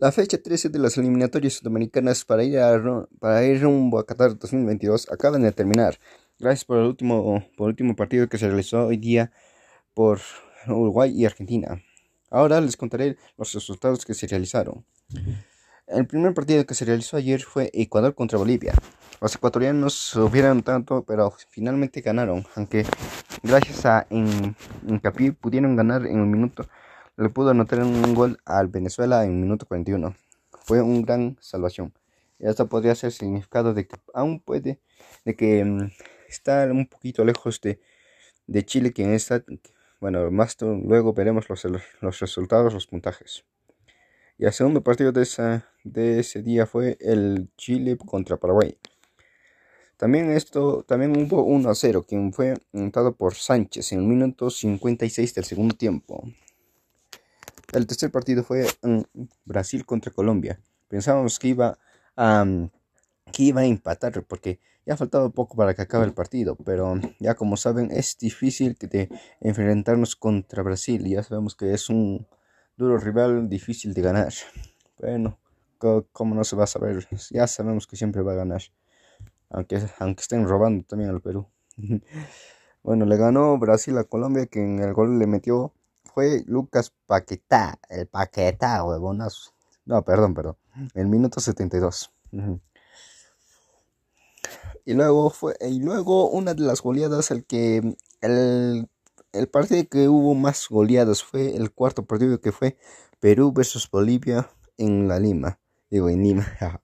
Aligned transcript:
La 0.00 0.12
fecha 0.12 0.38
13 0.40 0.68
de 0.68 0.78
las 0.78 0.96
eliminatorias 0.96 1.54
sudamericanas 1.54 2.24
para 2.24 2.44
ir, 2.44 2.60
a, 2.60 3.08
para 3.18 3.44
ir 3.44 3.60
rumbo 3.62 3.98
a 3.98 4.06
Qatar 4.06 4.38
2022 4.38 5.10
acaban 5.10 5.42
de 5.42 5.50
terminar. 5.50 5.98
Gracias 6.38 6.64
por 6.64 6.78
el 6.78 6.84
último, 6.84 7.44
por 7.56 7.66
último 7.66 7.96
partido 7.96 8.28
que 8.28 8.38
se 8.38 8.46
realizó 8.46 8.86
hoy 8.86 8.96
día 8.96 9.32
por 9.94 10.20
Uruguay 10.68 11.12
y 11.12 11.24
Argentina. 11.24 11.82
Ahora 12.30 12.60
les 12.60 12.76
contaré 12.76 13.16
los 13.36 13.52
resultados 13.52 14.04
que 14.04 14.14
se 14.14 14.28
realizaron. 14.28 14.84
El 15.88 16.06
primer 16.06 16.32
partido 16.32 16.64
que 16.64 16.74
se 16.74 16.84
realizó 16.84 17.16
ayer 17.16 17.42
fue 17.42 17.68
Ecuador 17.74 18.14
contra 18.14 18.38
Bolivia. 18.38 18.74
Los 19.20 19.34
ecuatorianos 19.34 19.94
sufrieron 19.94 20.62
tanto, 20.62 21.02
pero 21.02 21.34
finalmente 21.50 22.02
ganaron, 22.02 22.46
aunque 22.54 22.86
gracias 23.42 23.84
a 23.84 24.06
Incapié 24.86 25.32
pudieron 25.32 25.74
ganar 25.74 26.06
en 26.06 26.20
un 26.20 26.30
minuto 26.30 26.68
le 27.22 27.30
pudo 27.30 27.50
anotar 27.50 27.80
un 27.80 28.14
gol 28.14 28.38
al 28.44 28.68
Venezuela 28.68 29.24
en 29.24 29.40
minuto 29.40 29.66
41. 29.66 30.14
Fue 30.62 30.80
una 30.80 31.02
gran 31.02 31.36
salvación. 31.40 31.92
Y 32.38 32.46
esto 32.46 32.68
podría 32.68 32.94
ser 32.94 33.10
significado 33.10 33.74
de 33.74 33.88
que 33.88 33.96
aún 34.14 34.38
puede, 34.40 34.78
de 35.24 35.34
que 35.34 35.64
mm, 35.64 35.90
está 36.28 36.66
un 36.70 36.86
poquito 36.86 37.24
lejos 37.24 37.60
de, 37.60 37.80
de 38.46 38.64
Chile, 38.64 38.92
quien 38.92 39.12
está, 39.12 39.44
bueno, 40.00 40.30
más 40.30 40.56
luego 40.60 41.12
veremos 41.12 41.48
los, 41.48 41.64
los 42.00 42.20
resultados, 42.20 42.72
los 42.72 42.86
puntajes. 42.86 43.44
Y 44.38 44.44
el 44.44 44.52
segundo 44.52 44.84
partido 44.84 45.10
de, 45.10 45.22
esa, 45.22 45.66
de 45.82 46.20
ese 46.20 46.42
día 46.42 46.66
fue 46.66 46.96
el 47.00 47.48
Chile 47.56 47.96
contra 47.96 48.36
Paraguay. 48.36 48.78
También 49.96 50.30
esto, 50.30 50.84
también 50.84 51.16
hubo 51.16 51.42
1 51.42 51.68
a 51.68 51.74
0, 51.74 52.06
quien 52.06 52.32
fue 52.32 52.54
anotado 52.72 53.16
por 53.16 53.34
Sánchez 53.34 53.90
en 53.90 53.98
el 53.98 54.06
minuto 54.06 54.48
56 54.48 55.34
del 55.34 55.44
segundo 55.44 55.74
tiempo. 55.74 56.22
El 57.72 57.86
tercer 57.86 58.10
partido 58.10 58.42
fue 58.42 58.66
Brasil 59.44 59.84
contra 59.84 60.12
Colombia. 60.12 60.58
Pensábamos 60.88 61.38
que 61.38 61.48
iba 61.48 61.78
a, 62.16 62.46
que 63.30 63.42
iba 63.42 63.60
a 63.60 63.66
empatar 63.66 64.24
porque 64.24 64.60
ya 64.86 64.96
faltaba 64.96 65.28
poco 65.28 65.54
para 65.54 65.74
que 65.74 65.82
acabe 65.82 66.06
el 66.06 66.14
partido, 66.14 66.56
pero 66.56 66.98
ya 67.18 67.34
como 67.34 67.58
saben 67.58 67.90
es 67.90 68.16
difícil 68.16 68.74
de 68.80 69.10
enfrentarnos 69.40 70.16
contra 70.16 70.62
Brasil 70.62 71.04
ya 71.06 71.22
sabemos 71.22 71.54
que 71.54 71.74
es 71.74 71.90
un 71.90 72.26
duro 72.78 72.96
rival 72.96 73.50
difícil 73.50 73.92
de 73.92 74.00
ganar. 74.00 74.32
Bueno, 74.98 75.38
como 76.12 76.34
no 76.34 76.44
se 76.44 76.56
va 76.56 76.64
a 76.64 76.66
saber, 76.66 77.06
ya 77.30 77.46
sabemos 77.46 77.86
que 77.86 77.96
siempre 77.96 78.22
va 78.22 78.32
a 78.32 78.36
ganar, 78.36 78.62
aunque, 79.50 79.82
aunque 79.98 80.22
estén 80.22 80.48
robando 80.48 80.84
también 80.84 81.10
al 81.10 81.20
Perú. 81.20 81.46
bueno, 82.82 83.04
le 83.04 83.16
ganó 83.18 83.58
Brasil 83.58 83.98
a 83.98 84.04
Colombia, 84.04 84.46
que 84.46 84.60
en 84.62 84.78
el 84.78 84.94
gol 84.94 85.18
le 85.18 85.26
metió 85.26 85.74
fue 86.18 86.42
Lucas 86.48 86.92
Paquetá, 87.06 87.78
el 87.88 88.08
Paquetá, 88.08 88.82
huevonazo. 88.82 89.52
No, 89.84 90.02
perdón, 90.02 90.34
perdón. 90.34 90.56
El 90.94 91.06
minuto 91.06 91.38
72. 91.38 92.10
Y 94.84 94.94
luego 94.94 95.30
fue, 95.30 95.54
y 95.60 95.78
luego 95.78 96.28
una 96.28 96.54
de 96.54 96.62
las 96.62 96.82
goleadas, 96.82 97.30
el 97.30 97.44
que 97.44 97.96
el, 98.20 98.88
el 99.32 99.48
partido 99.48 99.88
que 99.88 100.08
hubo 100.08 100.34
más 100.34 100.66
goleadas 100.68 101.22
fue 101.22 101.54
el 101.54 101.70
cuarto 101.70 102.04
partido 102.04 102.40
que 102.40 102.50
fue 102.50 102.76
Perú 103.20 103.52
versus 103.52 103.88
Bolivia 103.88 104.50
en 104.76 105.06
la 105.06 105.20
Lima. 105.20 105.60
Digo, 105.88 106.08
en 106.08 106.24
Lima. 106.24 106.58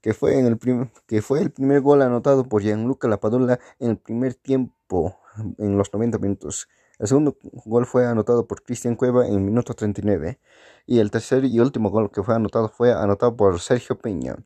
que 0.00 0.14
fue 0.14 0.38
en 0.38 0.46
el 0.46 0.58
que 1.06 1.20
fue 1.20 1.42
el 1.42 1.50
primer 1.50 1.82
gol 1.82 2.00
anotado 2.00 2.48
por 2.48 2.62
Gianluca 2.62 3.06
Lapadula 3.06 3.60
en 3.78 3.90
el 3.90 3.98
primer 3.98 4.34
tiempo 4.34 5.18
en 5.58 5.76
los 5.76 5.92
90 5.92 6.16
minutos. 6.16 6.68
El 7.02 7.08
segundo 7.08 7.36
gol 7.66 7.84
fue 7.84 8.06
anotado 8.06 8.46
por 8.46 8.62
Cristian 8.62 8.94
Cueva 8.94 9.26
en 9.26 9.34
el 9.34 9.40
minuto 9.40 9.74
39 9.74 10.38
y 10.86 11.00
el 11.00 11.10
tercer 11.10 11.44
y 11.44 11.58
último 11.58 11.90
gol 11.90 12.12
que 12.12 12.22
fue 12.22 12.36
anotado 12.36 12.68
fue 12.68 12.92
anotado 12.92 13.36
por 13.36 13.58
Sergio 13.58 13.98
Peña. 13.98 14.36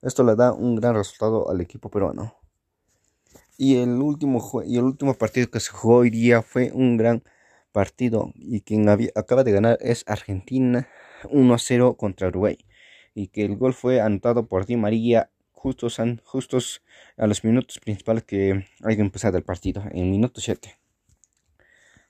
Esto 0.00 0.22
le 0.22 0.36
da 0.36 0.52
un 0.52 0.76
gran 0.76 0.94
resultado 0.94 1.50
al 1.50 1.60
equipo 1.60 1.90
peruano. 1.90 2.36
Y 3.58 3.78
el 3.78 4.00
último, 4.00 4.62
y 4.64 4.78
el 4.78 4.84
último 4.84 5.14
partido 5.14 5.50
que 5.50 5.58
se 5.58 5.72
jugó 5.72 5.96
hoy 5.96 6.10
día 6.10 6.42
fue 6.42 6.70
un 6.72 6.96
gran 6.96 7.24
partido 7.72 8.30
y 8.36 8.60
quien 8.60 8.88
acaba 9.16 9.42
de 9.42 9.50
ganar 9.50 9.78
es 9.80 10.04
Argentina 10.06 10.86
1-0 11.24 11.96
contra 11.96 12.28
Uruguay 12.28 12.58
y 13.12 13.26
que 13.26 13.44
el 13.44 13.56
gol 13.56 13.74
fue 13.74 14.00
anotado 14.00 14.46
por 14.46 14.66
Di 14.66 14.76
María 14.76 15.30
justos, 15.50 15.98
a 15.98 17.26
los 17.26 17.42
minutos 17.42 17.80
principales 17.80 18.22
que 18.22 18.68
hay 18.84 18.94
que 18.94 19.02
empezar 19.02 19.34
el 19.34 19.42
partido, 19.42 19.82
en 19.90 20.12
minuto 20.12 20.40
7. 20.40 20.83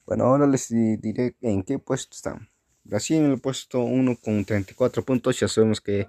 Bueno, 0.06 0.24
ahora 0.24 0.46
les 0.46 0.68
diré 0.68 1.34
en 1.40 1.62
qué 1.62 1.78
puesto 1.78 2.14
están. 2.14 2.50
Brasil 2.84 3.16
en 3.16 3.30
el 3.30 3.40
puesto 3.40 3.80
1 3.80 4.16
con 4.22 4.44
34 4.44 5.02
puntos. 5.02 5.40
Ya 5.40 5.48
sabemos 5.48 5.80
que 5.80 6.06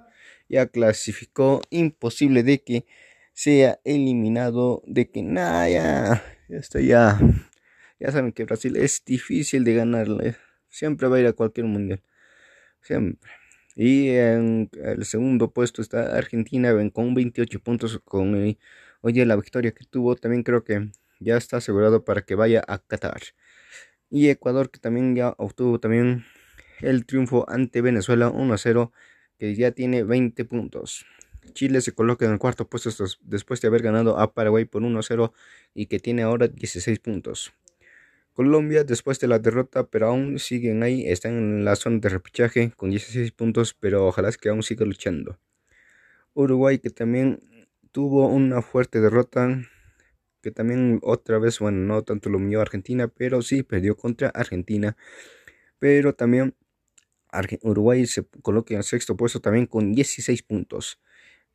ya 0.49 0.67
clasificó. 0.67 1.61
Imposible 1.69 2.43
de 2.43 2.61
que 2.61 2.85
sea 3.33 3.79
eliminado. 3.85 4.83
De 4.85 5.09
que 5.09 5.23
nada, 5.23 5.69
ya, 5.69 6.23
ya. 6.81 7.19
Ya 7.97 8.11
saben 8.11 8.33
que 8.33 8.43
Brasil 8.43 8.75
es 8.75 9.01
difícil 9.05 9.63
de 9.63 9.75
ganarle. 9.75 10.35
Siempre 10.67 11.07
va 11.07 11.15
a 11.15 11.19
ir 11.21 11.27
a 11.27 11.33
cualquier 11.33 11.65
mundial. 11.65 12.03
Siempre. 12.81 13.31
Y 13.77 14.09
en 14.09 14.69
el 14.73 15.05
segundo 15.05 15.51
puesto 15.51 15.81
está 15.81 16.17
Argentina 16.17 16.73
con 16.91 17.13
28 17.13 17.61
puntos. 17.61 18.01
Con 18.03 18.57
oye, 19.01 19.25
la 19.25 19.37
victoria 19.37 19.71
que 19.71 19.85
tuvo 19.85 20.17
también 20.17 20.43
creo 20.43 20.65
que 20.65 20.91
ya 21.21 21.37
está 21.37 21.57
asegurado 21.57 22.03
para 22.03 22.23
que 22.23 22.35
vaya 22.35 22.61
a 22.67 22.79
Qatar 22.79 23.21
y 24.09 24.29
Ecuador 24.29 24.69
que 24.69 24.79
también 24.79 25.15
ya 25.15 25.33
obtuvo 25.37 25.79
también 25.79 26.25
el 26.81 27.05
triunfo 27.05 27.45
ante 27.49 27.81
Venezuela 27.81 28.29
1 28.29 28.57
0 28.57 28.91
que 29.37 29.55
ya 29.55 29.71
tiene 29.71 30.03
20 30.03 30.45
puntos. 30.45 31.05
Chile 31.53 31.81
se 31.81 31.93
coloca 31.93 32.25
en 32.25 32.33
el 32.33 32.39
cuarto 32.39 32.67
puesto 32.67 32.89
después 33.21 33.61
de 33.61 33.67
haber 33.67 33.81
ganado 33.81 34.17
a 34.19 34.33
Paraguay 34.33 34.65
por 34.65 34.83
1 34.83 35.01
0 35.01 35.33
y 35.73 35.85
que 35.87 35.99
tiene 35.99 36.23
ahora 36.23 36.47
16 36.47 36.99
puntos. 36.99 37.53
Colombia 38.33 38.83
después 38.83 39.19
de 39.19 39.27
la 39.27 39.39
derrota 39.39 39.87
pero 39.87 40.07
aún 40.07 40.39
siguen 40.39 40.83
ahí, 40.83 41.07
están 41.07 41.33
en 41.33 41.65
la 41.65 41.75
zona 41.75 41.99
de 41.99 42.09
repechaje 42.09 42.71
con 42.75 42.89
16 42.89 43.31
puntos 43.31 43.73
pero 43.79 44.07
ojalá 44.07 44.31
que 44.31 44.49
aún 44.49 44.63
siga 44.63 44.85
luchando. 44.85 45.37
Uruguay 46.33 46.79
que 46.79 46.89
también 46.89 47.39
tuvo 47.91 48.27
una 48.27 48.61
fuerte 48.61 48.99
derrota 48.99 49.61
que 50.45 50.51
también 50.51 50.99
otra 51.01 51.39
vez, 51.39 51.57
bueno, 51.57 51.79
no 51.79 52.03
tanto 52.03 52.29
lo 52.29 52.37
mío 52.37 52.61
Argentina, 52.61 53.07
pero 53.07 53.41
sí 53.41 53.63
perdió 53.63 53.97
contra 53.97 54.29
Argentina. 54.29 54.95
Pero 55.79 56.13
también 56.13 56.53
Uruguay 57.63 58.05
se 58.05 58.27
coloca 58.43 58.75
en 58.75 58.77
el 58.77 58.83
sexto 58.83 59.17
puesto 59.17 59.39
también 59.39 59.65
con 59.65 59.95
16 59.95 60.43
puntos. 60.43 61.01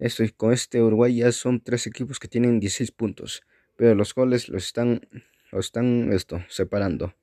Esto, 0.00 0.24
con 0.36 0.52
este 0.52 0.82
Uruguay 0.82 1.14
ya 1.18 1.30
son 1.30 1.60
tres 1.60 1.86
equipos 1.86 2.18
que 2.18 2.26
tienen 2.26 2.58
16 2.58 2.90
puntos. 2.90 3.42
Pero 3.76 3.94
los 3.94 4.12
goles 4.12 4.48
los 4.48 4.64
están, 4.64 5.02
los 5.52 5.66
están 5.66 6.12
esto, 6.12 6.42
separando. 6.48 7.14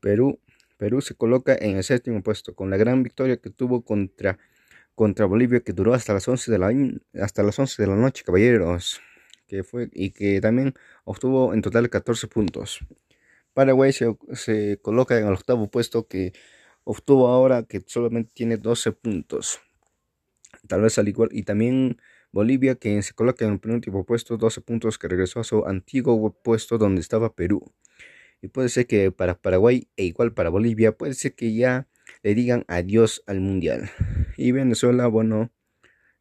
Perú, 0.00 0.40
Perú 0.76 1.02
se 1.02 1.14
coloca 1.14 1.54
en 1.54 1.76
el 1.76 1.84
séptimo 1.84 2.20
puesto 2.20 2.56
con 2.56 2.68
la 2.68 2.76
gran 2.76 3.04
victoria 3.04 3.36
que 3.36 3.50
tuvo 3.50 3.84
contra, 3.84 4.40
contra 4.96 5.26
Bolivia 5.26 5.60
que 5.60 5.72
duró 5.72 5.94
hasta 5.94 6.14
las 6.14 6.26
11 6.26 6.50
de 6.50 6.58
la, 6.58 6.72
hasta 7.22 7.44
las 7.44 7.56
11 7.60 7.80
de 7.80 7.88
la 7.88 7.94
noche, 7.94 8.24
caballeros 8.24 9.00
que 9.46 9.64
fue 9.64 9.88
y 9.92 10.10
que 10.10 10.40
también 10.40 10.74
obtuvo 11.04 11.54
en 11.54 11.62
total 11.62 11.90
14 11.90 12.28
puntos. 12.28 12.80
Paraguay 13.54 13.92
se, 13.92 14.78
coloca 14.82 15.18
en 15.18 15.26
el 15.26 15.32
octavo 15.32 15.70
puesto 15.70 16.08
que 16.08 16.32
obtuvo 16.82 17.28
ahora 17.28 17.62
que 17.62 17.82
solamente 17.86 18.32
tiene 18.34 18.56
12 18.56 18.92
puntos. 18.92 19.60
Tal 20.66 20.82
vez 20.82 20.98
al 20.98 21.08
igual 21.08 21.28
y 21.32 21.44
también 21.44 21.98
Bolivia 22.32 22.74
que 22.74 23.00
se 23.02 23.14
coloca 23.14 23.44
en 23.44 23.52
el 23.52 23.60
penúltimo 23.60 24.04
puesto 24.04 24.36
12 24.36 24.60
puntos 24.60 24.98
que 24.98 25.08
regresó 25.08 25.40
a 25.40 25.44
su 25.44 25.64
antiguo 25.66 26.32
puesto 26.42 26.78
donde 26.78 27.00
estaba 27.00 27.34
Perú. 27.34 27.72
Y 28.42 28.48
puede 28.48 28.68
ser 28.68 28.86
que 28.86 29.12
para 29.12 29.40
Paraguay 29.40 29.88
e 29.96 30.04
igual 30.04 30.34
para 30.34 30.50
Bolivia 30.50 30.96
puede 30.96 31.14
ser 31.14 31.34
que 31.34 31.54
ya 31.54 31.86
le 32.22 32.34
digan 32.34 32.64
adiós 32.66 33.22
al 33.26 33.40
mundial. 33.40 33.90
Y 34.36 34.50
Venezuela, 34.52 35.06
bueno, 35.06 35.52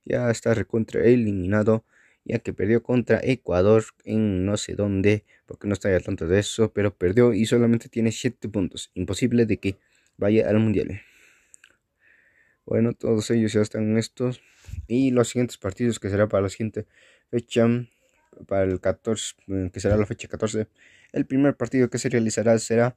ya 0.05 0.29
está 0.29 0.53
recontra 0.53 1.03
eliminado 1.03 1.83
ya 2.25 2.39
que 2.39 2.53
perdió 2.53 2.83
contra 2.83 3.19
Ecuador 3.21 3.83
en 4.05 4.45
no 4.45 4.57
sé 4.57 4.75
dónde, 4.75 5.23
porque 5.45 5.67
no 5.67 5.73
estoy 5.73 5.93
al 5.93 6.03
tanto 6.03 6.27
de 6.27 6.39
eso, 6.39 6.71
pero 6.71 6.95
perdió 6.95 7.33
y 7.33 7.45
solamente 7.45 7.89
tiene 7.89 8.11
7 8.11 8.49
puntos. 8.49 8.91
Imposible 8.93 9.45
de 9.45 9.57
que 9.57 9.77
vaya 10.17 10.49
al 10.49 10.59
mundial. 10.59 11.01
Bueno, 12.65 12.93
todos 12.93 13.29
ellos 13.31 13.53
ya 13.53 13.61
están 13.61 13.97
estos. 13.97 14.41
Y 14.87 15.11
los 15.11 15.29
siguientes 15.29 15.57
partidos 15.57 15.99
que 15.99 16.09
será 16.09 16.27
para 16.27 16.43
la 16.43 16.49
siguiente 16.49 16.85
fecha, 17.29 17.67
para 18.47 18.63
el 18.63 18.79
14, 18.79 19.35
que 19.71 19.79
será 19.79 19.97
la 19.97 20.05
fecha 20.05 20.27
14. 20.27 20.67
El 21.11 21.25
primer 21.25 21.55
partido 21.55 21.89
que 21.89 21.97
se 21.97 22.09
realizará 22.09 22.57
será 22.59 22.95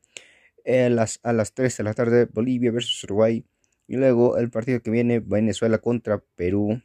a 0.65 0.89
las, 0.89 1.21
a 1.23 1.33
las 1.33 1.53
3 1.53 1.77
de 1.77 1.85
la 1.85 1.95
tarde, 1.95 2.27
Bolivia 2.33 2.71
versus 2.71 3.03
Uruguay. 3.05 3.45
Y 3.89 3.97
luego 3.97 4.39
el 4.39 4.51
partido 4.51 4.81
que 4.81 4.91
viene, 4.91 5.21
Venezuela 5.21 5.79
contra 5.79 6.19
Perú, 6.37 6.81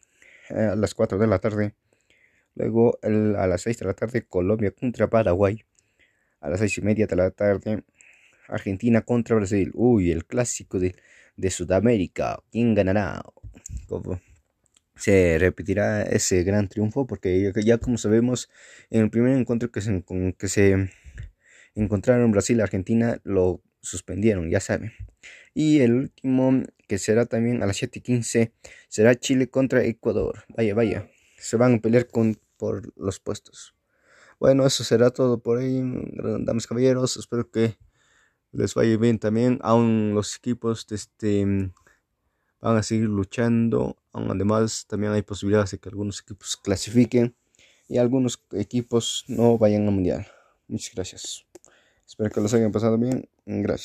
a 0.49 0.75
las 0.75 0.93
4 0.95 1.17
de 1.17 1.27
la 1.27 1.39
tarde. 1.39 1.73
Luego 2.61 2.99
a 3.01 3.47
las 3.47 3.63
6 3.63 3.79
de 3.79 3.85
la 3.85 3.93
tarde 3.95 4.21
Colombia 4.21 4.69
contra 4.69 5.09
Paraguay. 5.09 5.65
A 6.41 6.49
las 6.51 6.59
6 6.59 6.77
y 6.77 6.81
media 6.81 7.07
de 7.07 7.15
la 7.15 7.31
tarde 7.31 7.83
Argentina 8.47 9.01
contra 9.01 9.35
Brasil. 9.35 9.71
Uy, 9.73 10.11
el 10.11 10.25
clásico 10.25 10.77
de, 10.77 10.93
de 11.37 11.49
Sudamérica. 11.49 12.43
¿Quién 12.51 12.75
ganará? 12.75 13.23
se 14.95 15.37
repetirá 15.39 16.03
ese 16.03 16.43
gran 16.43 16.67
triunfo 16.67 17.07
porque 17.07 17.51
ya, 17.65 17.79
como 17.79 17.97
sabemos 17.97 18.47
en 18.91 19.01
el 19.01 19.09
primer 19.09 19.35
encuentro 19.35 19.71
que 19.71 19.81
se, 19.81 20.03
que 20.37 20.47
se 20.47 20.91
encontraron 21.73 22.31
Brasil 22.31 22.59
y 22.59 22.61
Argentina 22.61 23.19
lo 23.23 23.63
suspendieron, 23.81 24.51
ya 24.51 24.59
saben. 24.59 24.93
Y 25.55 25.79
el 25.79 25.93
último 25.93 26.63
que 26.87 26.99
será 26.99 27.25
también 27.25 27.63
a 27.63 27.65
las 27.65 27.81
7:15 27.81 28.51
será 28.87 29.15
Chile 29.15 29.49
contra 29.49 29.83
Ecuador. 29.83 30.43
Vaya, 30.49 30.75
vaya, 30.75 31.09
se 31.37 31.57
van 31.57 31.75
a 31.75 31.79
pelear 31.79 32.07
con, 32.07 32.37
por 32.61 32.93
los 32.95 33.19
puestos. 33.19 33.73
Bueno, 34.39 34.67
eso 34.67 34.83
será 34.83 35.09
todo 35.09 35.39
por 35.39 35.57
ahí, 35.57 35.81
damas 36.41 36.67
caballeros. 36.67 37.17
Espero 37.17 37.49
que 37.49 37.79
les 38.51 38.75
vaya 38.75 38.95
bien 38.97 39.17
también. 39.17 39.57
Aún 39.63 40.13
los 40.13 40.35
equipos 40.35 40.85
de 40.85 40.95
este, 40.95 41.43
van 42.61 42.77
a 42.77 42.83
seguir 42.83 43.09
luchando. 43.09 43.97
además, 44.13 44.85
también 44.87 45.11
hay 45.11 45.23
posibilidades 45.23 45.71
de 45.71 45.79
que 45.79 45.89
algunos 45.89 46.21
equipos 46.21 46.55
clasifiquen 46.55 47.35
y 47.87 47.97
algunos 47.97 48.45
equipos 48.51 49.25
no 49.27 49.57
vayan 49.57 49.87
al 49.87 49.93
mundial. 49.95 50.27
Muchas 50.67 50.93
gracias. 50.93 51.45
Espero 52.05 52.29
que 52.29 52.41
los 52.41 52.53
hayan 52.53 52.71
pasado 52.71 52.99
bien. 52.99 53.27
Gracias. 53.47 53.79